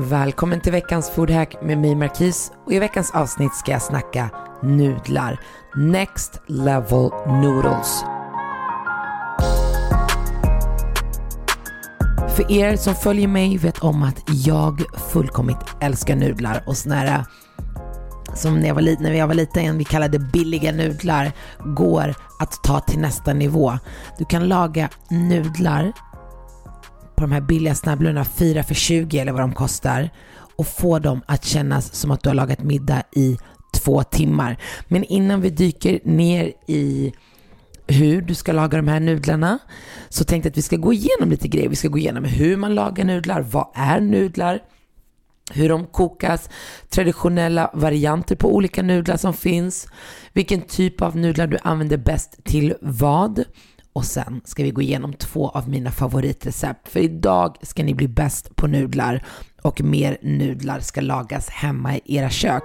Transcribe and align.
Välkommen 0.00 0.60
till 0.60 0.72
veckans 0.72 1.10
foodhack 1.10 1.62
med 1.62 1.78
mig 1.78 1.94
Marquis 1.94 2.52
och 2.66 2.72
i 2.72 2.78
veckans 2.78 3.10
avsnitt 3.10 3.54
ska 3.54 3.72
jag 3.72 3.82
snacka 3.82 4.30
nudlar. 4.62 5.40
Next 5.76 6.40
level 6.46 7.10
noodles. 7.26 8.04
För 12.36 12.52
er 12.52 12.76
som 12.76 12.94
följer 12.94 13.28
mig 13.28 13.58
vet 13.58 13.78
om 13.78 14.02
att 14.02 14.22
jag 14.26 14.82
fullkomligt 15.12 15.66
älskar 15.80 16.16
nudlar 16.16 16.62
och 16.66 16.76
såna 16.76 16.94
här 16.94 17.24
som 18.34 18.60
när 18.60 18.68
jag 18.68 18.74
var 18.74 18.82
liten, 18.82 19.02
när 19.02 19.12
jag 19.12 19.26
var 19.26 19.34
liten, 19.34 19.78
vi 19.78 19.84
kallade 19.84 20.18
billiga 20.18 20.72
nudlar, 20.72 21.32
går 21.64 22.14
att 22.40 22.62
ta 22.64 22.80
till 22.80 22.98
nästa 22.98 23.32
nivå. 23.32 23.78
Du 24.18 24.24
kan 24.24 24.48
laga 24.48 24.88
nudlar 25.10 25.92
på 27.18 27.24
de 27.24 27.32
här 27.32 27.40
billiga 27.40 27.74
snabblorna, 27.74 28.24
4 28.24 28.62
för 28.62 28.74
20 28.74 29.18
eller 29.18 29.32
vad 29.32 29.40
de 29.40 29.52
kostar 29.52 30.10
och 30.56 30.66
få 30.66 30.98
dem 30.98 31.20
att 31.26 31.44
kännas 31.44 31.94
som 31.94 32.10
att 32.10 32.22
du 32.22 32.28
har 32.28 32.34
lagat 32.34 32.62
middag 32.62 33.02
i 33.16 33.38
två 33.74 34.02
timmar. 34.02 34.58
Men 34.88 35.04
innan 35.04 35.40
vi 35.40 35.50
dyker 35.50 36.00
ner 36.04 36.52
i 36.66 37.12
hur 37.86 38.22
du 38.22 38.34
ska 38.34 38.52
laga 38.52 38.76
de 38.76 38.88
här 38.88 39.00
nudlarna 39.00 39.58
så 40.08 40.24
tänkte 40.24 40.46
jag 40.46 40.52
att 40.52 40.58
vi 40.58 40.62
ska 40.62 40.76
gå 40.76 40.92
igenom 40.92 41.30
lite 41.30 41.48
grejer. 41.48 41.68
Vi 41.68 41.76
ska 41.76 41.88
gå 41.88 41.98
igenom 41.98 42.24
hur 42.24 42.56
man 42.56 42.74
lagar 42.74 43.04
nudlar, 43.04 43.40
vad 43.40 43.66
är 43.74 44.00
nudlar? 44.00 44.60
hur 45.52 45.68
de 45.68 45.86
kokas, 45.86 46.50
traditionella 46.88 47.70
varianter 47.74 48.36
på 48.36 48.54
olika 48.54 48.82
nudlar 48.82 49.16
som 49.16 49.34
finns, 49.34 49.88
vilken 50.32 50.60
typ 50.60 51.02
av 51.02 51.16
nudlar 51.16 51.46
du 51.46 51.58
använder 51.62 51.96
bäst 51.96 52.44
till 52.44 52.74
vad. 52.80 53.44
Och 53.92 54.04
sen 54.04 54.40
ska 54.44 54.62
vi 54.62 54.70
gå 54.70 54.82
igenom 54.82 55.12
två 55.12 55.48
av 55.48 55.68
mina 55.68 55.90
favoritrecept. 55.90 56.88
För 56.88 57.00
idag 57.00 57.56
ska 57.62 57.82
ni 57.82 57.94
bli 57.94 58.08
bäst 58.08 58.56
på 58.56 58.66
nudlar 58.66 59.24
och 59.62 59.80
mer 59.80 60.18
nudlar 60.22 60.80
ska 60.80 61.00
lagas 61.00 61.48
hemma 61.48 61.96
i 61.96 62.00
era 62.06 62.30
kök. 62.30 62.64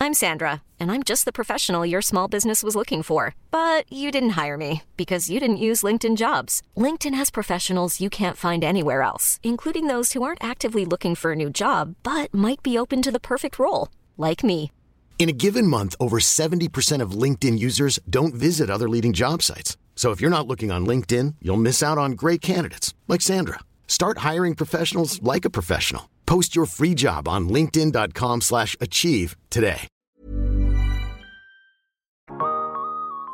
I'm 0.00 0.14
Sandra, 0.14 0.62
and 0.78 0.92
I'm 0.92 1.02
just 1.02 1.24
the 1.24 1.32
professional 1.32 1.84
your 1.84 2.00
small 2.00 2.28
business 2.28 2.62
was 2.62 2.76
looking 2.76 3.02
for. 3.02 3.34
But 3.50 3.84
you 3.92 4.12
didn't 4.12 4.38
hire 4.40 4.56
me 4.56 4.82
because 4.96 5.28
you 5.28 5.40
didn't 5.40 5.64
use 5.70 5.82
LinkedIn 5.82 6.16
jobs. 6.16 6.62
LinkedIn 6.76 7.14
has 7.14 7.30
professionals 7.30 8.00
you 8.00 8.08
can't 8.08 8.36
find 8.36 8.62
anywhere 8.62 9.02
else, 9.02 9.40
including 9.42 9.88
those 9.88 10.12
who 10.12 10.22
aren't 10.22 10.42
actively 10.42 10.84
looking 10.84 11.16
for 11.16 11.32
a 11.32 11.36
new 11.36 11.50
job 11.50 11.96
but 12.04 12.32
might 12.32 12.62
be 12.62 12.78
open 12.78 13.02
to 13.02 13.10
the 13.10 13.20
perfect 13.20 13.58
role, 13.58 13.88
like 14.16 14.44
me. 14.44 14.70
In 15.18 15.28
a 15.28 15.32
given 15.32 15.66
month, 15.66 15.96
over 15.98 16.20
70% 16.20 17.02
of 17.02 17.22
LinkedIn 17.22 17.58
users 17.58 17.98
don't 18.08 18.34
visit 18.34 18.70
other 18.70 18.88
leading 18.88 19.12
job 19.12 19.42
sites. 19.42 19.76
So 19.96 20.12
if 20.12 20.20
you're 20.20 20.30
not 20.30 20.46
looking 20.46 20.70
on 20.70 20.86
LinkedIn, 20.86 21.34
you'll 21.42 21.56
miss 21.56 21.82
out 21.82 21.98
on 21.98 22.12
great 22.12 22.40
candidates 22.40 22.94
like 23.08 23.20
Sandra. 23.20 23.58
Start 23.88 24.18
hiring 24.18 24.54
professionals 24.54 25.20
like 25.34 25.44
a 25.44 25.50
professional. 25.50 26.02
Post 26.24 26.56
your 26.56 26.66
free 26.66 26.94
job 26.94 27.28
on 27.28 27.48
linkedin.com/achieve 27.48 29.36
today. 29.48 29.88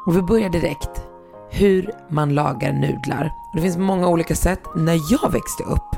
Och 0.06 0.16
vi 0.16 0.22
börjar 0.22 0.48
direkt. 0.48 0.91
Hur 1.50 1.91
man 2.08 2.34
lagar 2.34 2.72
nudlar. 2.72 3.30
Det 3.54 3.60
finns 3.62 3.76
många 3.76 4.08
olika 4.08 4.34
sätt. 4.34 4.60
När 4.76 5.00
jag 5.10 5.32
växte 5.32 5.62
upp 5.62 5.96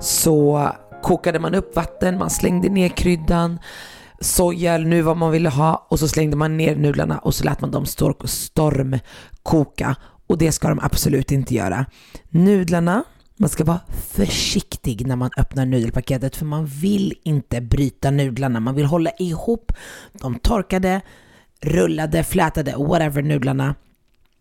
så 0.00 0.70
kokade 1.02 1.38
man 1.38 1.54
upp 1.54 1.76
vatten, 1.76 2.18
man 2.18 2.30
slängde 2.30 2.68
ner 2.68 2.88
kryddan, 2.88 3.58
soja 4.22 4.74
eller 4.74 4.86
nu 4.86 5.02
vad 5.02 5.16
man 5.16 5.30
ville 5.30 5.48
ha 5.48 5.86
och 5.90 5.98
så 5.98 6.08
slängde 6.08 6.36
man 6.36 6.56
ner 6.56 6.76
nudlarna 6.76 7.18
och 7.18 7.34
så 7.34 7.44
lät 7.44 7.60
man 7.60 7.70
dem 7.70 7.86
stormkoka 8.24 9.96
och 10.26 10.38
det 10.38 10.52
ska 10.52 10.68
de 10.68 10.80
absolut 10.82 11.32
inte 11.32 11.54
göra. 11.54 11.86
Nudlarna, 12.30 13.04
man 13.36 13.48
ska 13.48 13.64
vara 13.64 13.80
försiktig 14.12 15.06
när 15.06 15.16
man 15.16 15.30
öppnar 15.36 15.66
nudelpaketet 15.66 16.36
för 16.36 16.44
man 16.44 16.66
vill 16.66 17.14
inte 17.24 17.60
bryta 17.60 18.10
nudlarna. 18.10 18.60
Man 18.60 18.74
vill 18.74 18.86
hålla 18.86 19.10
ihop 19.18 19.72
de 20.12 20.38
torkade, 20.38 21.00
rullade, 21.60 22.24
flätade, 22.24 22.74
whatever 22.76 23.22
nudlarna 23.22 23.74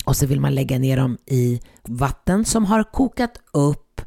och 0.06 0.16
så 0.16 0.26
vill 0.26 0.40
man 0.40 0.56
lägga 0.56 0.80
ner 0.80 0.98
dem 0.98 1.18
i 1.26 1.62
vatten 1.84 2.46
som 2.46 2.66
har 2.66 2.84
kokat 2.84 3.32
upp, 3.54 4.02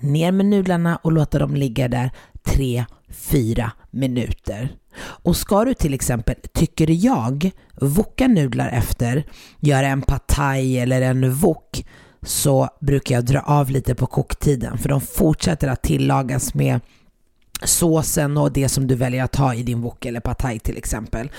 ner 0.00 0.32
med 0.32 0.46
nudlarna 0.46 0.96
och 0.96 1.12
låta 1.12 1.38
dem 1.38 1.54
ligga 1.54 1.88
där 1.88 2.10
tre, 2.44 2.84
fyra 3.08 3.72
minuter. 3.90 4.68
Och 4.98 5.36
ska 5.36 5.64
du 5.64 5.74
till 5.74 5.94
exempel, 5.94 6.34
tycker 6.54 7.04
jag, 7.04 7.50
voka 7.74 8.28
nudlar 8.28 8.68
efter, 8.68 9.24
göra 9.60 9.86
en 9.86 10.02
pad 10.02 10.26
thai 10.26 10.78
eller 10.78 11.02
en 11.02 11.34
wok, 11.34 11.86
så 12.22 12.68
brukar 12.80 13.14
jag 13.14 13.24
dra 13.24 13.40
av 13.40 13.70
lite 13.70 13.94
på 13.94 14.06
koktiden 14.06 14.78
för 14.78 14.88
de 14.88 15.00
fortsätter 15.00 15.68
att 15.68 15.82
tillagas 15.82 16.54
med 16.54 16.80
såsen 17.64 18.36
och 18.36 18.52
det 18.52 18.68
som 18.68 18.86
du 18.86 18.94
väljer 18.94 19.24
att 19.24 19.36
ha 19.36 19.54
i 19.54 19.62
din 19.62 19.80
wok 19.80 20.04
eller 20.06 20.20
pad 20.20 20.38
thai 20.38 20.58
till 20.58 20.76
exempel. 20.76 21.30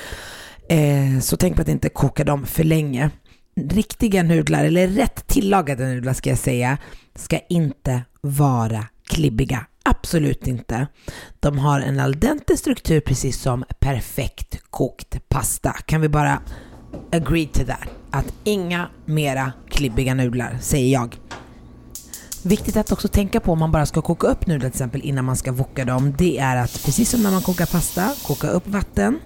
Eh, 0.70 1.20
så 1.22 1.38
tänk 1.38 1.56
på 1.56 1.62
att 1.62 1.68
inte 1.68 1.90
koka 1.90 2.24
dem 2.24 2.46
för 2.46 2.64
länge. 2.64 3.10
Riktiga 3.56 4.24
nudlar, 4.24 4.66
eller 4.66 4.88
rätt 4.88 5.28
tillagade 5.28 5.88
nudlar 5.88 6.14
ska 6.14 6.30
jag 6.30 6.40
säga, 6.40 6.78
ska 7.16 7.40
inte 7.50 8.02
vara 8.22 8.88
klibbiga. 9.10 9.66
Absolut 9.84 10.48
inte. 10.48 10.88
De 11.40 11.60
har 11.60 11.80
en 11.80 12.00
al 12.00 12.20
dente 12.20 12.58
struktur 12.58 13.00
precis 13.00 13.42
som 13.42 13.64
perfekt 13.80 14.62
kokt 14.70 15.30
pasta. 15.30 15.72
Kan 15.72 16.02
vi 16.02 16.10
bara 16.10 16.42
agree 17.12 17.48
to 17.48 17.66
that? 17.66 17.90
Att 18.12 18.34
inga 18.44 18.90
mera 19.06 19.54
klibbiga 19.70 20.14
nudlar, 20.14 20.58
säger 20.62 20.94
jag. 20.94 21.18
Viktigt 22.44 22.78
att 22.78 22.92
också 22.92 23.08
tänka 23.08 23.40
på 23.40 23.52
om 23.52 23.60
man 23.60 23.72
bara 23.72 23.86
ska 23.86 24.02
koka 24.02 24.28
upp 24.28 24.48
nudlar 24.48 24.70
till 24.70 24.76
exempel 24.76 25.02
innan 25.02 25.26
man 25.26 25.38
ska 25.38 25.52
voka 25.52 25.86
dem, 25.86 26.14
det 26.18 26.40
är 26.40 26.56
att 26.56 26.84
precis 26.86 27.10
som 27.10 27.24
när 27.24 27.32
man 27.32 27.42
kokar 27.42 27.66
pasta, 27.66 28.12
koka 28.28 28.48
upp 28.48 28.68
vatten 28.68 29.20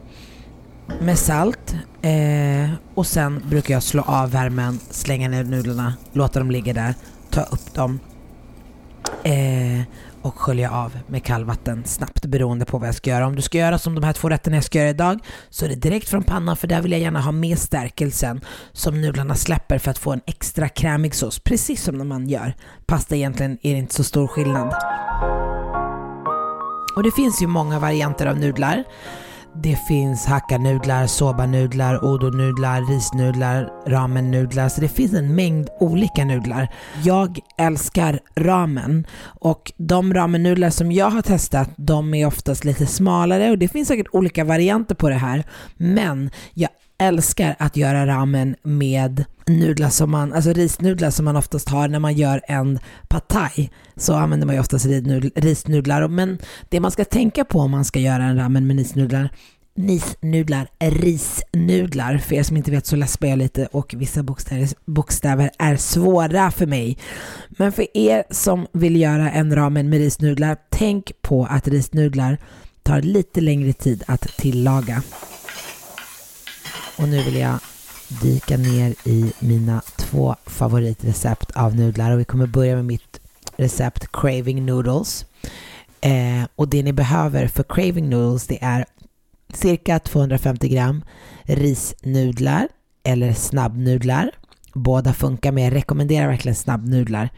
med 1.01 1.19
salt 1.19 1.75
eh, 2.01 2.69
och 2.93 3.07
sen 3.07 3.43
brukar 3.49 3.73
jag 3.73 3.83
slå 3.83 4.01
av 4.01 4.31
värmen, 4.31 4.79
slänga 4.89 5.29
ner 5.29 5.43
nudlarna, 5.43 5.93
låta 6.13 6.39
dem 6.39 6.51
ligga 6.51 6.73
där, 6.73 6.95
ta 7.29 7.41
upp 7.41 7.73
dem 7.73 7.99
eh, 9.23 9.81
och 10.27 10.39
skölja 10.39 10.71
av 10.71 10.99
med 11.07 11.23
kallvatten 11.23 11.83
snabbt 11.85 12.25
beroende 12.25 12.65
på 12.65 12.77
vad 12.77 12.87
jag 12.87 12.95
ska 12.95 13.09
göra. 13.09 13.27
Om 13.27 13.35
du 13.35 13.41
ska 13.41 13.57
göra 13.57 13.77
som 13.77 13.95
de 13.95 14.03
här 14.03 14.13
två 14.13 14.29
rätterna 14.29 14.57
jag 14.57 14.63
ska 14.63 14.77
göra 14.77 14.89
idag 14.89 15.19
så 15.49 15.65
är 15.65 15.69
det 15.69 15.75
direkt 15.75 16.09
från 16.09 16.23
pannan 16.23 16.57
för 16.57 16.67
där 16.67 16.81
vill 16.81 16.91
jag 16.91 17.01
gärna 17.01 17.21
ha 17.21 17.31
med 17.31 17.59
stärkelsen 17.59 18.41
som 18.71 19.01
nudlarna 19.01 19.35
släpper 19.35 19.77
för 19.77 19.91
att 19.91 19.97
få 19.97 20.11
en 20.11 20.21
extra 20.25 20.69
krämig 20.69 21.15
sås. 21.15 21.39
Precis 21.39 21.83
som 21.83 21.97
när 21.97 22.05
man 22.05 22.29
gör 22.29 22.53
pasta 22.85 23.15
egentligen 23.15 23.57
är 23.61 23.73
det 23.73 23.79
inte 23.79 23.93
så 23.93 24.03
stor 24.03 24.27
skillnad. 24.27 24.73
Och 26.95 27.03
det 27.03 27.11
finns 27.11 27.41
ju 27.41 27.47
många 27.47 27.79
varianter 27.79 28.25
av 28.25 28.37
nudlar. 28.39 28.83
Det 29.63 29.75
finns 29.75 30.25
hackanudlar, 30.25 31.07
sobanudlar, 31.07 32.05
odonudlar, 32.05 32.81
risnudlar, 32.81 33.69
ramennudlar. 33.87 34.69
Så 34.69 34.81
det 34.81 34.87
finns 34.87 35.13
en 35.13 35.35
mängd 35.35 35.69
olika 35.79 36.25
nudlar. 36.25 36.67
Jag 37.03 37.39
älskar 37.57 38.19
ramen 38.35 39.07
och 39.23 39.71
de 39.77 40.13
ramennudlar 40.13 40.69
som 40.69 40.91
jag 40.91 41.09
har 41.09 41.21
testat 41.21 41.69
de 41.77 42.13
är 42.13 42.25
oftast 42.25 42.65
lite 42.65 42.85
smalare 42.85 43.51
och 43.51 43.57
det 43.57 43.67
finns 43.67 43.87
säkert 43.87 44.07
olika 44.11 44.43
varianter 44.43 44.95
på 44.95 45.09
det 45.09 45.15
här. 45.15 45.43
Men 45.77 46.29
jag 46.53 46.69
älskar 46.99 47.55
att 47.59 47.77
göra 47.77 48.07
ramen 48.07 48.55
med 48.63 49.25
nudlar 49.47 49.89
som 49.89 50.11
man, 50.11 50.33
alltså 50.33 50.53
risnudlar 50.53 51.09
som 51.09 51.25
man 51.25 51.35
oftast 51.35 51.69
har 51.69 51.87
när 51.87 51.99
man 51.99 52.13
gör 52.13 52.41
en 52.47 52.79
pad 53.07 53.27
thai. 53.27 53.69
Så 53.95 54.13
använder 54.13 54.45
man 54.47 54.55
ju 54.55 54.61
oftast 54.61 54.85
risnudlar. 55.35 56.07
Men 56.07 56.37
det 56.69 56.79
man 56.79 56.91
ska 56.91 57.05
tänka 57.05 57.45
på 57.45 57.59
om 57.59 57.71
man 57.71 57.85
ska 57.85 57.99
göra 57.99 58.23
en 58.23 58.37
ramen 58.37 58.67
med 58.67 58.77
risnudlar 58.77 59.29
nisnudlar, 59.77 60.67
risnudlar. 60.79 62.17
För 62.17 62.35
er 62.35 62.43
som 62.43 62.57
inte 62.57 62.71
vet 62.71 62.85
så 62.85 62.95
läspar 62.95 63.27
jag 63.27 63.37
lite 63.37 63.65
och 63.65 63.93
vissa 63.97 64.23
bokstäver, 64.23 64.69
bokstäver 64.85 65.51
är 65.59 65.77
svåra 65.77 66.51
för 66.51 66.65
mig. 66.65 66.97
Men 67.49 67.71
för 67.71 67.97
er 67.97 68.23
som 68.31 68.67
vill 68.73 69.01
göra 69.01 69.31
en 69.31 69.55
ramen 69.55 69.89
med 69.89 69.99
risnudlar, 69.99 70.57
tänk 70.69 71.21
på 71.21 71.45
att 71.49 71.67
risnudlar 71.67 72.37
tar 72.83 73.01
lite 73.01 73.41
längre 73.41 73.73
tid 73.73 74.03
att 74.07 74.21
tillaga. 74.21 75.03
Och 76.97 77.07
nu 77.07 77.23
vill 77.23 77.35
jag 77.35 77.59
dyka 78.09 78.57
ner 78.57 78.95
i 79.03 79.33
mina 79.39 79.81
två 79.95 80.35
favoritrecept 80.45 81.51
av 81.51 81.75
nudlar 81.75 82.11
och 82.11 82.19
vi 82.19 82.25
kommer 82.25 82.47
börja 82.47 82.75
med 82.75 82.85
mitt 82.85 83.19
recept 83.55 84.11
Craving 84.11 84.65
Noodles. 84.65 85.25
Eh, 86.01 86.47
och 86.55 86.67
det 86.67 86.83
ni 86.83 86.93
behöver 86.93 87.47
för 87.47 87.63
Craving 87.63 88.09
Noodles 88.09 88.47
det 88.47 88.63
är 88.63 88.85
cirka 89.53 89.99
250 89.99 90.69
gram 90.69 91.03
risnudlar 91.43 92.67
eller 93.03 93.33
snabbnudlar. 93.33 94.31
Båda 94.73 95.13
funkar 95.13 95.51
men 95.51 95.63
jag 95.63 95.73
rekommenderar 95.73 96.27
verkligen 96.27 96.55
snabbnudlar. 96.55 97.29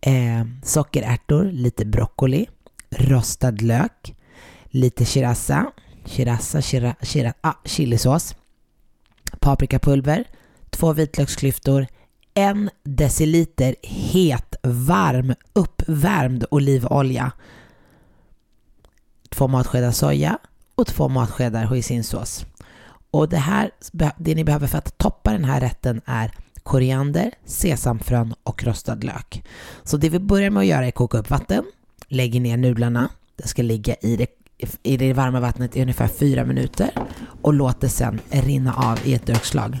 Eh, 0.00 0.44
sockerärtor, 0.62 1.44
lite 1.44 1.84
broccoli, 1.84 2.46
rostad 2.90 3.62
lök, 3.62 4.14
lite 4.66 5.04
shirasa, 5.04 5.66
shirasa, 6.04 6.62
shira, 6.62 6.94
shira, 7.02 7.34
ah, 7.40 7.54
chilisås, 7.64 8.34
paprikapulver, 9.40 10.24
två 10.70 10.92
vitlöksklyftor, 10.92 11.86
en 12.34 12.70
deciliter 12.82 13.74
het 13.82 14.56
varm, 14.62 15.34
uppvärmd 15.52 16.44
olivolja. 16.50 17.32
Två 19.30 19.48
matskedar 19.48 19.90
soja 19.90 20.38
och 20.74 20.86
två 20.86 21.08
matskedar 21.08 21.64
hoisinsås. 21.64 22.46
Och 23.10 23.28
det 23.28 23.36
här, 23.36 23.70
det 24.18 24.34
ni 24.34 24.44
behöver 24.44 24.66
för 24.66 24.78
att 24.78 24.98
toppa 24.98 25.32
den 25.32 25.44
här 25.44 25.60
rätten 25.60 26.00
är 26.04 26.32
koriander, 26.62 27.30
sesamfrön 27.44 28.34
och 28.42 28.64
rostad 28.64 29.04
lök. 29.04 29.44
Så 29.82 29.96
det 29.96 30.08
vi 30.08 30.18
börjar 30.18 30.50
med 30.50 30.60
att 30.60 30.66
göra 30.66 30.84
är 30.84 30.88
att 30.88 30.94
koka 30.94 31.18
upp 31.18 31.30
vatten, 31.30 31.64
lägger 32.08 32.40
ner 32.40 32.56
nudlarna, 32.56 33.08
det 33.36 33.48
ska 33.48 33.62
ligga 33.62 33.94
i 33.94 34.16
det, 34.16 34.26
i 34.82 34.96
det 34.96 35.12
varma 35.12 35.40
vattnet 35.40 35.76
i 35.76 35.82
ungefär 35.82 36.08
fyra 36.08 36.44
minuter 36.44 36.90
och 37.42 37.54
låt 37.54 37.80
det 37.80 37.88
sen 37.88 38.20
rinna 38.30 38.74
av 38.74 38.98
i 39.04 39.14
ett 39.14 39.26
durkslag. 39.26 39.80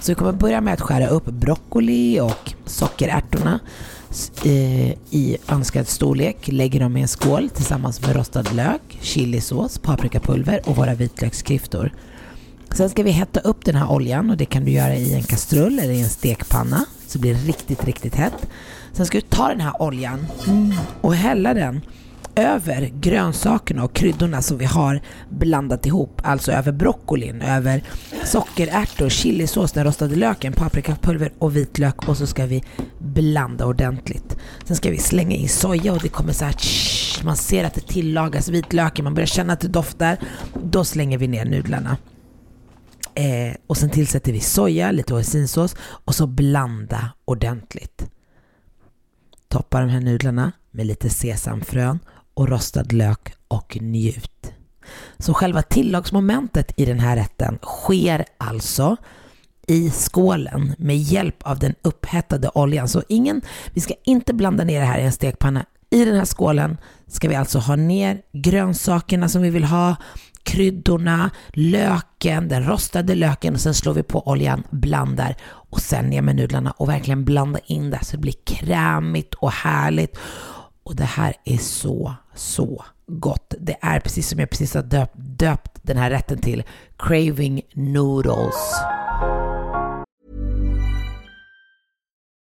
Så 0.00 0.12
vi 0.12 0.14
kommer 0.14 0.32
börja 0.32 0.60
med 0.60 0.74
att 0.74 0.80
skära 0.80 1.06
upp 1.06 1.24
broccoli 1.24 2.20
och 2.20 2.52
sockerärtorna 2.66 3.60
eh, 4.44 4.90
i 5.10 5.36
önskad 5.48 5.88
storlek, 5.88 6.48
lägger 6.48 6.80
dem 6.80 6.96
i 6.96 7.02
en 7.02 7.08
skål 7.08 7.50
tillsammans 7.50 8.00
med 8.00 8.16
rostad 8.16 8.42
lök, 8.42 8.98
chilisås, 9.00 9.78
paprikapulver 9.78 10.60
och 10.68 10.76
våra 10.76 10.94
vitlöksklyftor. 10.94 11.92
Sen 12.70 12.90
ska 12.90 13.02
vi 13.02 13.10
hetta 13.10 13.40
upp 13.40 13.64
den 13.64 13.74
här 13.74 13.90
oljan 13.90 14.30
och 14.30 14.36
det 14.36 14.44
kan 14.44 14.64
du 14.64 14.70
göra 14.70 14.96
i 14.96 15.14
en 15.14 15.22
kastrull 15.22 15.78
eller 15.78 15.92
i 15.92 16.00
en 16.00 16.08
stekpanna 16.08 16.84
så 17.06 17.18
blir 17.18 17.34
det 17.34 17.40
riktigt, 17.40 17.84
riktigt 17.84 18.14
hett. 18.14 18.46
Sen 18.92 19.06
ska 19.06 19.18
du 19.18 19.26
ta 19.28 19.48
den 19.48 19.60
här 19.60 19.82
oljan 19.82 20.26
mm, 20.46 20.72
och 21.00 21.14
hälla 21.14 21.54
den 21.54 21.80
över 22.36 22.90
grönsakerna 23.00 23.84
och 23.84 23.92
kryddorna 23.92 24.42
som 24.42 24.58
vi 24.58 24.64
har 24.64 25.00
blandat 25.28 25.86
ihop. 25.86 26.20
Alltså 26.24 26.52
över 26.52 26.72
broccolin, 26.72 27.42
över 27.42 27.82
sockerärtor, 28.24 29.08
chilisås, 29.08 29.72
den 29.72 29.84
rostade 29.84 30.16
löken, 30.16 30.52
paprikapulver 30.52 31.32
och 31.38 31.56
vitlök 31.56 32.08
och 32.08 32.16
så 32.16 32.26
ska 32.26 32.46
vi 32.46 32.64
blanda 32.98 33.66
ordentligt. 33.66 34.36
Sen 34.64 34.76
ska 34.76 34.90
vi 34.90 34.98
slänga 34.98 35.36
i 35.36 35.48
soja 35.48 35.92
och 35.92 36.00
det 36.02 36.08
kommer 36.08 36.32
så 36.32 36.44
här 36.44 36.54
man 37.24 37.36
ser 37.36 37.64
att 37.64 37.74
det 37.74 37.80
tillagas 37.80 38.48
vitlöken, 38.48 39.04
man 39.04 39.14
börjar 39.14 39.26
känna 39.26 39.52
att 39.52 39.60
det 39.60 39.68
doftar. 39.68 40.18
Då 40.64 40.84
slänger 40.84 41.18
vi 41.18 41.28
ner 41.28 41.44
nudlarna. 41.44 41.96
Eh, 43.14 43.56
och 43.66 43.76
sen 43.76 43.90
tillsätter 43.90 44.32
vi 44.32 44.40
soja, 44.40 44.90
lite 44.90 45.14
hoisinsås 45.14 45.76
och 45.80 46.14
så 46.14 46.26
blanda 46.26 47.10
ordentligt. 47.24 48.10
Toppa 49.48 49.80
de 49.80 49.88
här 49.88 50.00
nudlarna 50.00 50.52
med 50.70 50.86
lite 50.86 51.10
sesamfrön 51.10 51.98
och 52.34 52.48
rostad 52.48 52.92
lök 52.92 53.34
och 53.48 53.78
njut. 53.80 54.52
Så 55.18 55.34
själva 55.34 55.62
tillagsmomentet 55.62 56.72
i 56.76 56.84
den 56.84 57.00
här 57.00 57.16
rätten 57.16 57.58
sker 57.62 58.24
alltså 58.38 58.96
i 59.66 59.90
skålen 59.90 60.74
med 60.78 60.96
hjälp 60.96 61.42
av 61.42 61.58
den 61.58 61.74
upphettade 61.82 62.50
oljan. 62.54 62.88
Så 62.88 63.02
ingen, 63.08 63.42
vi 63.72 63.80
ska 63.80 63.94
inte 64.04 64.34
blanda 64.34 64.64
ner 64.64 64.80
det 64.80 64.86
här 64.86 64.98
i 64.98 65.04
en 65.04 65.12
stekpanna. 65.12 65.64
I 65.90 66.04
den 66.04 66.16
här 66.16 66.24
skålen 66.24 66.78
ska 67.06 67.28
vi 67.28 67.34
alltså 67.34 67.58
ha 67.58 67.76
ner 67.76 68.22
grönsakerna 68.32 69.28
som 69.28 69.42
vi 69.42 69.50
vill 69.50 69.64
ha, 69.64 69.96
kryddorna, 70.42 71.30
löken, 71.52 72.48
den 72.48 72.64
rostade 72.64 73.14
löken 73.14 73.54
och 73.54 73.60
sen 73.60 73.74
slår 73.74 73.94
vi 73.94 74.02
på 74.02 74.28
oljan, 74.28 74.62
blandar 74.70 75.36
och 75.42 75.80
sen 75.80 76.04
ner 76.04 76.22
med 76.22 76.36
nudlarna 76.36 76.70
och 76.70 76.88
verkligen 76.88 77.24
blanda 77.24 77.58
in 77.66 77.90
det 77.90 78.04
så 78.04 78.16
det 78.16 78.20
blir 78.20 78.34
krämigt 78.44 79.34
och 79.34 79.52
härligt. 79.52 80.18
Och 80.86 80.96
det 80.96 81.04
här 81.04 81.34
är 81.44 81.58
så, 81.58 82.14
så 82.34 82.84
gott. 83.06 83.54
Det 83.58 83.76
är 83.80 84.00
precis 84.00 84.28
som 84.28 84.38
jag 84.38 84.50
precis 84.50 84.74
har 84.74 84.82
döpt, 84.82 85.14
döpt 85.16 85.78
den 85.82 85.96
här 85.96 86.10
rätten 86.10 86.38
till 86.38 86.62
Craving 86.98 87.62
Noodles. 87.74 88.74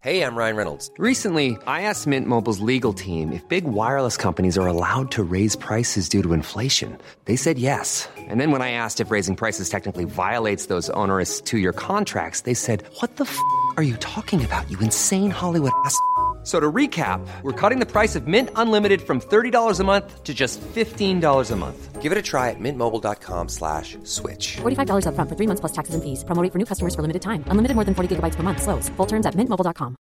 Hey, 0.01 0.21
I'm 0.21 0.35
Ryan 0.35 0.57
Reynolds. 0.57 0.91
Recently, 0.99 1.51
I 1.65 1.83
asked 1.83 2.07
Mint 2.07 2.27
Mobile's 2.27 2.59
legal 2.59 2.93
team 2.93 3.31
if 3.31 3.47
big 3.47 3.63
wireless 3.63 4.17
companies 4.17 4.57
are 4.57 4.67
allowed 4.67 5.11
to 5.11 5.23
raise 5.23 5.55
prices 5.55 6.09
due 6.09 6.21
to 6.21 6.33
inflation. 6.33 6.97
They 7.23 7.37
said 7.37 7.57
yes. 7.57 8.09
And 8.29 8.41
then 8.41 8.51
when 8.51 8.61
I 8.61 8.71
asked 8.71 8.99
if 8.99 9.11
raising 9.11 9.37
prices 9.37 9.69
technically 9.69 10.03
violates 10.03 10.65
those 10.65 10.89
onerous 10.89 11.39
two-year 11.39 11.71
contracts, 11.71 12.41
they 12.41 12.53
said, 12.53 12.83
"What 12.99 13.15
the 13.15 13.23
f*** 13.23 13.37
are 13.77 13.83
you 13.83 13.95
talking 13.95 14.43
about? 14.43 14.69
You 14.69 14.77
insane 14.81 15.31
Hollywood 15.31 15.71
ass." 15.85 15.97
So 16.43 16.59
to 16.59 16.71
recap, 16.71 17.25
we're 17.41 17.53
cutting 17.53 17.79
the 17.79 17.85
price 17.85 18.17
of 18.17 18.27
Mint 18.27 18.49
Unlimited 18.57 19.01
from 19.01 19.21
$30 19.21 19.79
a 19.79 19.83
month 19.85 20.23
to 20.23 20.33
just 20.33 20.59
$15 20.59 21.51
a 21.51 21.55
month. 21.55 22.01
Give 22.01 22.11
it 22.11 22.17
a 22.17 22.21
try 22.21 22.49
at 22.49 22.59
mintmobile.com 22.59 23.47
slash 23.47 23.97
switch. 24.03 24.57
$45 24.57 25.07
up 25.07 25.15
front 25.15 25.29
for 25.29 25.37
three 25.37 25.47
months 25.47 25.61
plus 25.61 25.71
taxes 25.71 25.95
and 25.95 26.03
fees. 26.03 26.25
Promo 26.25 26.51
for 26.51 26.57
new 26.57 26.65
customers 26.65 26.95
for 26.95 27.01
limited 27.01 27.21
time. 27.21 27.45
Unlimited 27.47 27.75
more 27.75 27.85
than 27.85 27.95
40 27.95 28.17
gigabytes 28.17 28.35
per 28.35 28.43
month. 28.43 28.61
Slows. 28.61 28.89
Full 28.97 29.05
terms 29.05 29.25
at 29.25 29.35
mintmobile.com. 29.35 29.95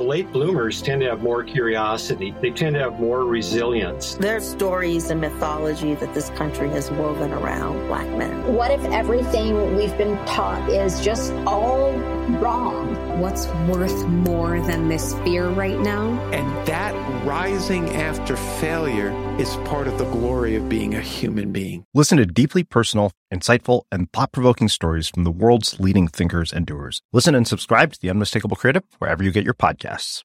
Late 0.00 0.32
bloomers 0.32 0.82
tend 0.82 1.02
to 1.02 1.08
have 1.08 1.22
more 1.22 1.44
curiosity. 1.44 2.34
They 2.42 2.50
tend 2.50 2.74
to 2.74 2.80
have 2.80 2.98
more 2.98 3.24
resilience. 3.24 4.16
There 4.16 4.34
are 4.34 4.40
stories 4.40 5.08
and 5.08 5.20
mythology 5.20 5.94
that 5.94 6.12
this 6.14 6.30
country 6.30 6.68
has 6.70 6.90
woven 6.90 7.30
around 7.32 7.86
black 7.86 8.08
men. 8.18 8.52
What 8.54 8.72
if 8.72 8.84
everything 8.86 9.76
we've 9.76 9.96
been 9.96 10.16
taught 10.26 10.68
is 10.68 11.00
just 11.00 11.32
all 11.46 11.92
wrong? 12.28 13.20
What's 13.20 13.46
worth 13.68 14.06
more 14.08 14.60
than 14.60 14.88
this 14.88 15.14
fear 15.24 15.48
right 15.48 15.78
now? 15.78 16.20
And 16.32 16.66
that 16.66 16.94
rising 17.24 17.88
after 17.90 18.36
failure 18.36 19.12
is 19.38 19.56
part 19.64 19.86
of 19.86 19.98
the 19.98 20.04
glory 20.04 20.56
of 20.56 20.68
being 20.68 20.94
a 20.94 21.00
human 21.00 21.52
being. 21.52 21.84
Listen 21.94 22.18
to 22.18 22.26
deeply 22.26 22.64
personal, 22.64 23.12
insightful, 23.32 23.82
and 23.90 24.12
thought 24.12 24.32
provoking 24.32 24.68
stories 24.68 25.08
from 25.08 25.24
the 25.24 25.30
world's 25.30 25.80
leading 25.80 26.08
thinkers 26.08 26.52
and 26.52 26.66
doers. 26.66 27.00
Listen 27.12 27.34
and 27.34 27.48
subscribe 27.48 27.92
to 27.92 28.00
The 28.00 28.10
Unmistakable 28.10 28.56
Creative 28.56 28.84
wherever 28.98 29.22
you 29.22 29.30
get 29.30 29.44
your 29.44 29.54
podcasts. 29.54 30.24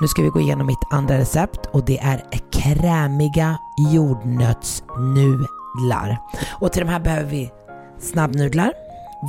Nu 0.00 0.08
ska 0.08 0.22
vi 0.22 0.28
gå 0.28 0.40
igenom 0.40 0.66
mitt 0.66 0.78
andra 0.90 1.18
recept 1.18 1.66
och 1.72 1.84
det 1.84 1.98
är 1.98 2.22
krämiga 2.52 3.58
jordnötsnudlar. 3.92 6.18
Och 6.60 6.72
till 6.72 6.82
de 6.82 6.88
här 6.88 7.00
behöver 7.00 7.30
vi 7.30 7.50
snabbnudlar, 8.00 8.72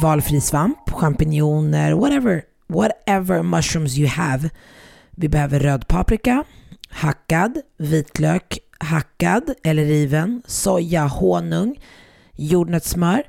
valfri 0.02 0.42
svamp, 0.42 0.90
champinjoner, 0.90 1.94
whatever, 1.94 2.42
whatever 2.68 3.44
mushrooms 3.44 3.98
you 3.98 4.08
have. 4.08 4.50
Vi 5.12 5.30
behöver 5.30 5.60
röd 5.60 5.88
paprika, 5.88 6.44
hackad, 6.90 7.62
vitlök, 7.78 8.58
hackad 8.80 9.54
eller 9.64 9.86
riven, 9.86 10.42
soja, 10.46 11.08
honung, 11.08 11.80
jordnötssmör. 12.36 13.24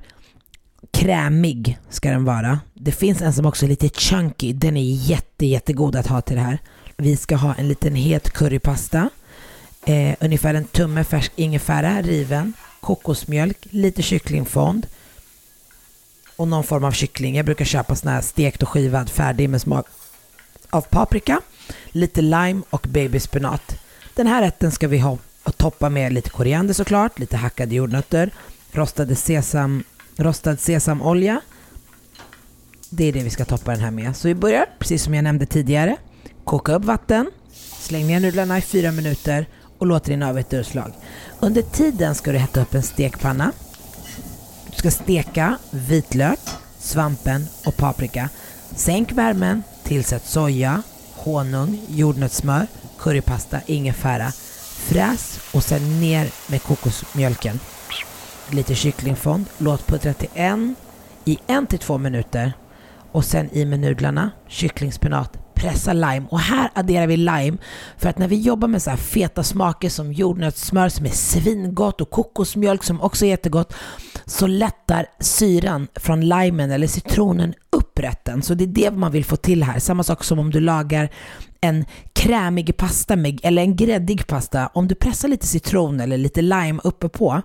Krämig 0.91 1.79
ska 1.89 2.11
den 2.11 2.25
vara. 2.25 2.61
Det 2.75 2.93
finns 2.93 3.23
en 3.23 3.33
som 3.33 3.47
också 3.47 3.65
är 3.65 3.69
lite 3.69 3.89
chunky. 3.89 4.53
Den 4.53 4.77
är 4.77 4.95
jätte, 4.95 5.47
jättegod 5.47 5.97
att 5.97 6.07
ha 6.07 6.21
till 6.21 6.37
det 6.37 6.43
här. 6.43 6.59
Vi 6.97 7.17
ska 7.17 7.37
ha 7.37 7.55
en 7.55 7.69
liten 7.69 7.95
het 7.95 8.31
currypasta. 8.31 9.09
Eh, 9.87 10.15
ungefär 10.21 10.55
en 10.55 10.65
tumme 10.65 11.05
färsk 11.05 11.33
ingefära, 11.37 12.03
riven, 12.03 12.53
kokosmjölk, 12.81 13.67
lite 13.71 14.03
kycklingfond, 14.03 14.87
och 16.41 16.49
någon 16.49 16.65
form 16.65 16.85
av 16.85 16.93
kyckling. 16.93 17.37
Jag 17.37 17.47
brukar 17.47 17.65
köpa 17.65 17.97
sån 17.97 18.11
här 18.11 18.21
stekt 18.21 18.63
och 18.63 18.69
skivad 18.69 19.11
färdig 19.11 19.51
med 19.51 19.61
smak 19.61 19.87
av 20.71 20.81
paprika, 20.81 21.41
lite 21.91 22.23
lime 22.23 22.63
och 22.71 22.87
babyspenat. 22.91 23.77
Den 24.15 24.27
här 24.27 24.43
rätten 24.43 24.71
ska 24.71 24.89
vi 24.89 24.99
ha 24.99 25.19
och 25.43 25.57
toppa 25.59 25.89
med 25.89 26.13
lite 26.13 26.31
koriander 26.31 26.75
såklart, 26.75 27.19
lite 27.19 27.37
hackade 27.37 27.75
jordnötter, 27.75 28.31
rostade 28.73 29.17
sesam, 29.17 29.85
rostad 30.17 30.57
sesamolja. 30.57 31.41
Det 32.91 33.05
är 33.05 33.13
det 33.13 33.23
vi 33.23 33.31
ska 33.31 33.45
toppa 33.45 33.71
den 33.71 33.81
här 33.81 33.91
med. 33.91 34.17
Så 34.17 34.29
vi 34.29 34.35
börjar, 34.35 34.67
precis 34.79 35.03
som 35.03 35.15
jag 35.15 35.23
nämnde 35.25 35.47
tidigare, 35.47 35.97
koka 36.45 36.75
upp 36.75 36.85
vatten, 36.85 37.31
släng 37.81 38.07
ner 38.07 38.21
nudlarna 38.21 38.59
i 38.59 38.63
fyra 38.63 38.93
minuter 38.93 39.47
och 39.79 39.87
låt 39.87 40.09
rinna 40.09 40.29
av 40.29 40.39
ett 40.39 40.53
urslag. 40.53 40.93
Under 41.41 41.63
tiden 41.63 42.15
ska 42.15 42.33
du 42.33 42.39
hetta 42.39 42.61
upp 42.63 42.75
en 42.75 42.83
stekpanna 42.83 43.53
du 44.71 44.77
ska 44.77 44.91
steka 44.91 45.59
vitlök, 45.71 46.41
svampen 46.79 47.47
och 47.67 47.77
paprika. 47.77 48.29
Sänk 48.75 49.13
värmen, 49.13 49.63
tillsätt 49.85 50.27
soja, 50.27 50.83
honung, 51.15 51.81
jordnötssmör, 51.89 52.67
currypasta, 52.99 53.61
ingefära. 53.67 54.33
Fräs 54.77 55.41
och 55.53 55.63
sen 55.63 56.01
ner 56.01 56.31
med 56.47 56.63
kokosmjölken. 56.63 57.61
Lite 58.51 58.75
kycklingfond. 58.75 59.47
Låt 59.59 59.87
puttra 59.87 60.15
till 60.15 60.29
en 60.35 60.75
i 61.25 61.39
en 61.47 61.67
till 61.67 61.79
två 61.79 61.99
minuter. 61.99 62.53
Och 63.13 63.25
sen 63.25 63.51
i 63.53 63.65
med 63.65 63.81
nudlarna, 63.81 64.31
kycklingspenat, 64.49 65.39
pressa 65.55 65.93
lime. 65.93 66.27
Och 66.31 66.41
här 66.41 66.71
adderar 66.75 67.07
vi 67.07 67.17
lime 67.17 67.59
för 67.99 68.09
att 68.09 68.19
när 68.19 68.29
vi 68.29 68.41
jobbar 68.41 68.69
med 68.69 68.83
så 68.83 68.91
här 68.91 68.97
feta 68.97 69.43
smaker 69.43 69.89
som 69.89 70.13
jordnötssmör 70.13 70.89
som 70.89 71.07
är 71.07 71.11
svingott 71.11 72.01
och 72.01 72.11
kokosmjölk 72.11 72.85
som 72.85 73.01
också 73.01 73.25
är 73.25 73.29
jättegott 73.29 73.75
så 74.27 74.47
lättar 74.47 75.07
syran 75.21 75.89
från 75.95 76.29
limen 76.29 76.71
eller 76.71 76.87
citronen 76.87 77.55
upp 77.71 77.99
rätten. 77.99 78.43
Så 78.43 78.55
det 78.55 78.65
är 78.65 78.69
det 78.69 78.91
man 78.91 79.13
vill 79.13 79.25
få 79.25 79.37
till 79.37 79.63
här. 79.63 79.79
Samma 79.79 80.03
sak 80.03 80.25
som 80.25 80.39
om 80.39 80.51
du 80.51 80.61
lagar 80.61 81.11
en 81.61 81.85
krämig 82.13 82.77
pasta 82.77 83.17
med, 83.17 83.41
eller 83.43 83.63
en 83.63 83.77
gräddig 83.77 84.27
pasta. 84.27 84.67
Om 84.67 84.89
du 84.89 84.95
pressar 84.95 85.29
lite 85.29 85.47
citron 85.47 86.01
eller 86.01 86.19
lite 86.19 86.43
lime 86.43 86.81
uppe 86.85 87.09
på 87.09 87.43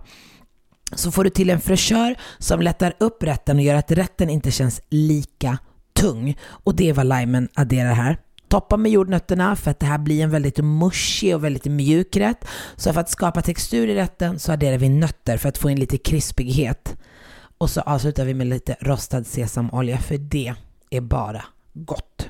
så 0.96 1.12
får 1.12 1.24
du 1.24 1.30
till 1.30 1.50
en 1.50 1.62
fräschör 1.62 2.16
som 2.40 2.62
lättar 2.62 2.94
upp 3.00 3.24
rätten 3.24 3.58
och 3.58 3.64
gör 3.64 3.76
att 3.76 3.92
rätten 3.92 4.30
inte 4.30 4.52
känns 4.52 4.82
lika 4.90 5.58
tung 5.94 6.38
och 6.48 6.76
det 6.76 6.90
är 6.90 6.94
vad 6.94 7.20
limen 7.20 7.50
adderar 7.54 7.94
här. 7.94 8.18
Toppa 8.48 8.78
med 8.78 8.92
jordnötterna 8.92 9.56
för 9.56 9.72
att 9.72 9.80
det 9.80 9.86
här 9.86 9.98
blir 9.98 10.24
en 10.24 10.30
väldigt 10.30 10.58
mushy 10.58 11.34
och 11.34 11.44
väldigt 11.44 11.66
mjuk 11.66 12.18
rätt. 12.18 12.46
Så 12.76 12.94
för 12.94 13.02
att 13.02 13.10
skapa 13.10 13.42
textur 13.42 13.88
i 13.88 13.96
rätten 13.96 14.40
så 14.40 14.52
adderar 14.52 14.78
vi 14.78 14.90
nötter 14.90 15.38
för 15.38 15.50
att 15.50 15.58
få 15.58 15.70
in 15.70 15.80
lite 15.80 15.98
krispighet. 15.98 16.96
Och 17.58 17.70
så 17.70 17.82
avslutar 17.82 18.26
vi 18.26 18.34
med 18.34 18.48
lite 18.48 18.76
rostad 18.80 19.24
sesamolja 19.24 19.98
för 19.98 20.18
det 20.18 20.54
är 20.90 21.02
bara 21.02 21.44
gott. 21.74 22.30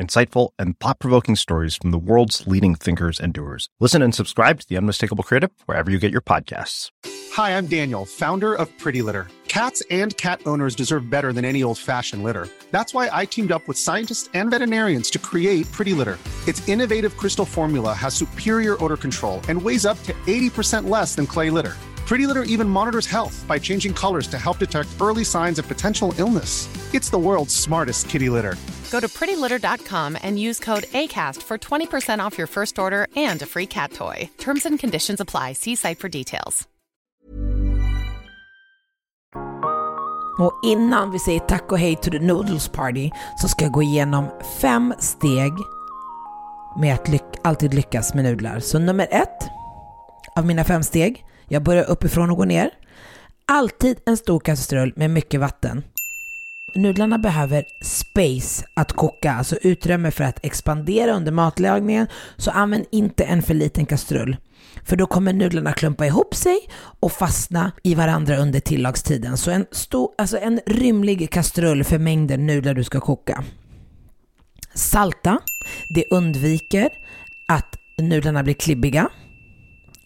insightful, 0.00 0.50
and 0.58 0.78
thought 0.80 0.98
provoking 0.98 1.36
stories 1.36 1.76
from 1.76 1.90
the 1.90 1.98
world's 1.98 2.46
leading 2.46 2.74
thinkers 2.74 3.20
and 3.20 3.32
doers. 3.32 3.68
Listen 3.80 4.02
and 4.02 4.14
subscribe 4.14 4.60
to 4.60 4.68
The 4.68 4.76
Unmistakable 4.76 5.24
Creative 5.24 5.50
wherever 5.66 5.90
you 5.90 5.98
get 5.98 6.12
your 6.12 6.20
podcasts. 6.20 6.90
Hi, 7.32 7.56
I'm 7.56 7.66
Daniel, 7.66 8.04
founder 8.04 8.54
of 8.54 8.66
Pretty 8.78 9.02
Litter. 9.02 9.28
Cats 9.48 9.82
and 9.90 10.16
cat 10.16 10.40
owners 10.44 10.74
deserve 10.74 11.08
better 11.08 11.32
than 11.32 11.44
any 11.44 11.62
old 11.62 11.78
fashioned 11.78 12.22
litter. 12.22 12.48
That's 12.70 12.92
why 12.92 13.08
I 13.12 13.24
teamed 13.24 13.52
up 13.52 13.66
with 13.68 13.78
scientists 13.78 14.28
and 14.34 14.50
veterinarians 14.50 15.10
to 15.10 15.18
create 15.18 15.70
Pretty 15.72 15.92
Litter. 15.92 16.18
Its 16.46 16.66
innovative 16.68 17.16
crystal 17.16 17.44
formula 17.44 17.92
has 17.94 18.14
superior 18.14 18.82
odor 18.84 18.96
control 18.96 19.40
and 19.48 19.60
weighs 19.60 19.86
up 19.86 20.02
to 20.04 20.12
80% 20.26 20.88
less 20.88 21.14
than 21.14 21.26
clay 21.26 21.50
litter. 21.50 21.74
Pretty 22.06 22.26
Litter 22.28 22.44
even 22.44 22.68
monitors 22.68 23.06
health 23.06 23.44
by 23.48 23.58
changing 23.58 23.92
colors 23.92 24.28
to 24.28 24.38
help 24.38 24.58
detect 24.58 24.88
early 25.00 25.24
signs 25.24 25.58
of 25.58 25.66
potential 25.66 26.14
illness. 26.18 26.68
It's 26.94 27.10
the 27.10 27.18
world's 27.18 27.54
smartest 27.54 28.08
kitty 28.08 28.28
litter. 28.28 28.54
Go 28.90 29.00
to 29.00 29.08
prettylitter.com 29.08 30.16
and 30.22 30.38
use 30.38 30.60
code 30.60 30.84
ACAST 30.84 31.42
for 31.42 31.58
20% 31.58 32.20
off 32.26 32.38
your 32.38 32.46
first 32.46 32.78
order 32.78 33.08
and 33.16 33.42
a 33.42 33.46
free 33.46 33.66
cat 33.66 33.92
toy. 33.92 34.30
Terms 34.38 34.66
and 34.66 34.80
conditions 34.80 35.20
apply. 35.20 35.54
See 35.54 35.76
site 35.76 35.98
for 35.98 36.08
details. 36.08 36.68
Och 40.38 40.60
innan 40.64 41.10
vi 41.10 41.18
säger 41.18 41.40
tack 41.40 41.72
och 41.72 41.78
hej 41.78 41.96
to 41.96 42.10
the 42.10 42.18
noodles 42.18 42.68
party 42.68 43.10
så 43.36 43.48
ska 43.48 43.64
jag 43.64 43.72
gå 43.72 43.82
igenom 43.82 44.30
fem 44.60 44.94
steg 44.98 45.52
med 46.80 46.94
att 46.94 47.08
lyck 47.08 47.22
alltid 47.44 47.74
lyckas 47.74 48.14
med 48.14 48.24
nudlar. 48.24 48.60
Så 48.60 48.78
nummer 48.78 49.08
ett 49.10 49.48
av 50.36 50.46
mina 50.46 50.64
fem 50.64 50.82
steg, 50.82 51.24
jag 51.48 51.62
börjar 51.62 51.84
uppifrån 51.84 52.30
och 52.30 52.36
går 52.36 52.46
ner. 52.46 52.70
Alltid 53.46 53.98
en 54.06 54.16
stor 54.16 54.40
kastrull 54.40 54.92
med 54.96 55.10
mycket 55.10 55.40
vatten. 55.40 55.82
Nudlarna 56.74 57.18
behöver 57.18 57.64
space 57.82 58.66
att 58.74 58.92
koka, 58.92 59.32
alltså 59.32 59.56
utrymme 59.62 60.10
för 60.10 60.24
att 60.24 60.44
expandera 60.44 61.12
under 61.12 61.32
matlagningen, 61.32 62.06
så 62.36 62.50
använd 62.50 62.84
inte 62.90 63.24
en 63.24 63.42
för 63.42 63.54
liten 63.54 63.86
kastrull. 63.86 64.36
För 64.84 64.96
då 64.96 65.06
kommer 65.06 65.32
nudlarna 65.32 65.72
klumpa 65.72 66.06
ihop 66.06 66.34
sig 66.34 66.58
och 67.00 67.12
fastna 67.12 67.72
i 67.82 67.94
varandra 67.94 68.36
under 68.36 68.60
tillagstiden. 68.60 69.36
Så 69.36 69.50
en, 69.50 69.66
stor, 69.72 70.10
alltså 70.18 70.38
en 70.38 70.60
rymlig 70.66 71.30
kastrull 71.30 71.84
för 71.84 71.98
mängden 71.98 72.46
nudlar 72.46 72.74
du 72.74 72.84
ska 72.84 73.00
koka. 73.00 73.44
Salta, 74.74 75.38
det 75.94 76.04
undviker 76.10 76.88
att 77.48 77.76
nudlarna 77.98 78.42
blir 78.42 78.54
klibbiga. 78.54 79.08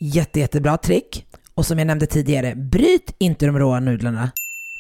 Jätte, 0.01 0.41
jättebra 0.41 0.77
trick. 0.77 1.27
Och 1.61 1.67
som 1.67 1.79
jag 1.79 1.87
nämnde 1.87 2.07
tidigare, 2.07 2.55
bryt 2.55 3.15
inte 3.19 3.47
de 3.47 3.59
råa 3.59 3.81
nudlarna. 3.81 4.31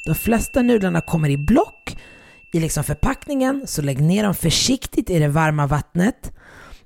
De 0.06 0.14
flesta 0.14 0.62
nudlarna 0.62 1.00
kommer 1.00 1.28
i 1.28 1.36
block 1.36 1.96
i 2.52 2.60
liksom 2.60 2.84
förpackningen, 2.84 3.62
så 3.66 3.82
lägg 3.82 4.00
ner 4.00 4.22
dem 4.22 4.34
försiktigt 4.34 5.10
i 5.10 5.18
det 5.18 5.28
varma 5.28 5.66
vattnet 5.66 6.32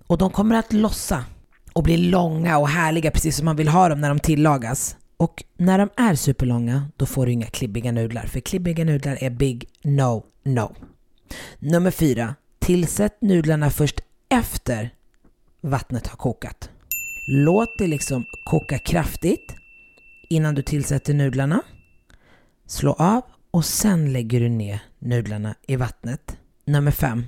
och 0.06 0.18
de 0.18 0.30
kommer 0.30 0.54
att 0.54 0.72
lossa 0.72 1.24
och 1.72 1.82
bli 1.82 1.96
långa 1.96 2.58
och 2.58 2.68
härliga 2.68 3.10
precis 3.10 3.36
som 3.36 3.44
man 3.44 3.56
vill 3.56 3.68
ha 3.68 3.88
dem 3.88 4.00
när 4.00 4.08
de 4.08 4.18
tillagas. 4.18 4.96
Och 5.16 5.44
när 5.58 5.78
de 5.78 5.88
är 5.96 6.14
superlånga, 6.14 6.88
då 6.96 7.06
får 7.06 7.26
du 7.26 7.32
inga 7.32 7.46
klibbiga 7.46 7.92
nudlar, 7.92 8.26
för 8.26 8.40
klibbiga 8.40 8.84
nudlar 8.84 9.18
är 9.20 9.30
big 9.30 9.68
no, 9.82 10.24
no. 10.44 10.74
Nummer 11.58 11.90
fyra, 11.90 12.34
tillsätt 12.58 13.20
nudlarna 13.20 13.70
först 13.70 14.00
efter 14.28 14.90
vattnet 15.60 16.06
har 16.06 16.16
kokat. 16.16 16.70
Låt 17.28 17.78
det 17.78 17.86
liksom 17.86 18.24
koka 18.44 18.78
kraftigt 18.78 19.54
innan 20.34 20.54
du 20.54 20.62
tillsätter 20.62 21.14
nudlarna. 21.14 21.62
Slå 22.66 22.92
av 22.92 23.22
och 23.50 23.64
sen 23.64 24.12
lägger 24.12 24.40
du 24.40 24.48
ner 24.48 24.82
nudlarna 24.98 25.54
i 25.66 25.76
vattnet. 25.76 26.36
Nummer 26.64 26.90
5. 26.90 27.24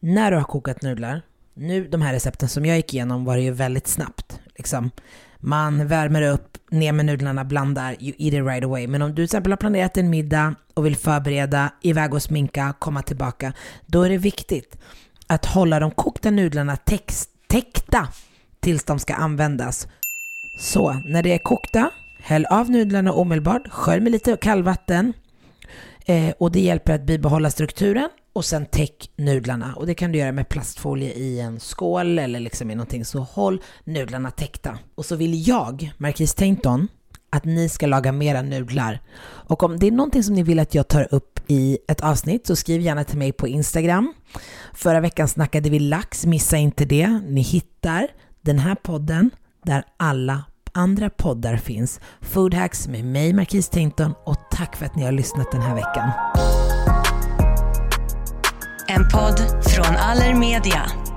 När 0.00 0.30
du 0.30 0.36
har 0.36 0.44
kokat 0.44 0.82
nudlar, 0.82 1.22
nu 1.54 1.88
de 1.88 2.02
här 2.02 2.12
recepten 2.12 2.48
som 2.48 2.66
jag 2.66 2.76
gick 2.76 2.94
igenom 2.94 3.24
var 3.24 3.36
det 3.36 3.42
ju 3.42 3.50
väldigt 3.50 3.88
snabbt. 3.88 4.40
Liksom. 4.56 4.90
Man 5.38 5.86
värmer 5.86 6.22
upp, 6.22 6.58
ner 6.70 6.92
med 6.92 7.06
nudlarna, 7.06 7.44
blandar, 7.44 7.96
you 8.00 8.14
eat 8.18 8.34
it 8.34 8.46
right 8.46 8.64
away. 8.64 8.86
Men 8.86 9.02
om 9.02 9.10
du 9.10 9.14
till 9.14 9.24
exempel 9.24 9.52
har 9.52 9.56
planerat 9.56 9.96
en 9.96 10.10
middag 10.10 10.54
och 10.74 10.86
vill 10.86 10.96
förbereda, 10.96 11.72
iväg 11.82 12.14
och 12.14 12.22
sminka, 12.22 12.74
komma 12.78 13.02
tillbaka, 13.02 13.52
då 13.86 14.02
är 14.02 14.10
det 14.10 14.18
viktigt 14.18 14.78
att 15.26 15.46
hålla 15.46 15.80
de 15.80 15.90
kokta 15.90 16.30
nudlarna 16.30 16.76
text, 16.76 17.30
täckta 17.46 18.08
tills 18.60 18.84
de 18.84 18.98
ska 18.98 19.14
användas. 19.14 19.88
Så 20.58 20.92
när 20.92 21.22
det 21.22 21.34
är 21.34 21.38
kokta, 21.38 21.90
häll 22.28 22.46
av 22.46 22.70
nudlarna 22.70 23.12
omedelbart, 23.12 23.68
skölj 23.68 24.00
med 24.00 24.12
lite 24.12 24.36
kallvatten 24.36 25.12
eh, 26.06 26.30
och 26.38 26.52
det 26.52 26.60
hjälper 26.60 26.92
att 26.92 27.02
bibehålla 27.02 27.50
strukturen 27.50 28.08
och 28.32 28.44
sen 28.44 28.66
täck 28.66 29.10
nudlarna. 29.16 29.74
Och 29.76 29.86
det 29.86 29.94
kan 29.94 30.12
du 30.12 30.18
göra 30.18 30.32
med 30.32 30.48
plastfolie 30.48 31.12
i 31.12 31.40
en 31.40 31.60
skål 31.60 32.18
eller 32.18 32.40
liksom 32.40 32.70
i 32.70 32.74
någonting. 32.74 33.04
Så 33.04 33.18
håll 33.18 33.62
nudlarna 33.84 34.30
täckta. 34.30 34.78
Och 34.94 35.04
så 35.04 35.16
vill 35.16 35.48
jag, 35.48 35.92
Marquis 35.98 36.34
Tainton, 36.34 36.88
att 37.30 37.44
ni 37.44 37.68
ska 37.68 37.86
laga 37.86 38.12
mera 38.12 38.42
nudlar. 38.42 39.00
Och 39.22 39.62
om 39.62 39.78
det 39.78 39.86
är 39.86 39.90
någonting 39.90 40.22
som 40.22 40.34
ni 40.34 40.42
vill 40.42 40.58
att 40.58 40.74
jag 40.74 40.88
tar 40.88 41.14
upp 41.14 41.40
i 41.46 41.78
ett 41.88 42.00
avsnitt 42.00 42.46
så 42.46 42.56
skriv 42.56 42.80
gärna 42.80 43.04
till 43.04 43.18
mig 43.18 43.32
på 43.32 43.48
Instagram. 43.48 44.14
Förra 44.74 45.00
veckan 45.00 45.28
snackade 45.28 45.70
vi 45.70 45.78
lax, 45.78 46.26
missa 46.26 46.56
inte 46.56 46.84
det. 46.84 47.20
Ni 47.26 47.40
hittar 47.40 48.08
den 48.40 48.58
här 48.58 48.74
podden 48.74 49.30
där 49.64 49.84
alla 49.96 50.44
andra 50.78 51.10
poddar 51.10 51.56
finns. 51.56 52.00
Food 52.20 52.54
Hacks 52.54 52.88
med 52.88 53.04
mig, 53.04 53.32
Marquise 53.32 53.72
Tainton 53.72 54.14
och 54.24 54.36
tack 54.50 54.76
för 54.76 54.86
att 54.86 54.96
ni 54.96 55.04
har 55.04 55.12
lyssnat 55.12 55.52
den 55.52 55.62
här 55.62 55.74
veckan. 55.74 56.10
En 58.88 59.08
podd 59.08 59.64
från 59.64 59.96
Allermedia. 59.96 61.07